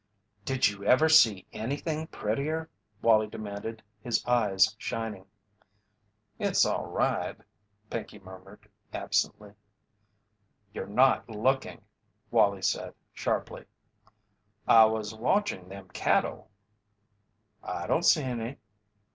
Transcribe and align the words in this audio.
"Did 0.45 0.67
you 0.67 0.83
ever 0.83 1.07
see 1.09 1.45
anything 1.53 2.07
prettier?" 2.07 2.71
Wallie 3.03 3.27
demanded, 3.27 3.83
his 4.01 4.25
eyes 4.25 4.73
shining. 4.79 5.27
"It's 6.39 6.65
all 6.65 6.87
right," 6.87 7.37
Pinkey 7.87 8.17
murmured, 8.17 8.67
absently. 8.91 9.53
"You're 10.73 10.87
not 10.87 11.29
looking," 11.29 11.83
Wallie 12.31 12.63
said, 12.63 12.95
sharply. 13.13 13.65
"I 14.67 14.85
was 14.85 15.13
watchin' 15.13 15.69
them 15.69 15.87
cattle." 15.89 16.49
"I 17.61 17.85
don't 17.85 18.01
see 18.01 18.23
any." 18.23 18.57